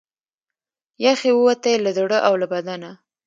[1.05, 2.89] یخ یې ووتی له زړه او له بدنه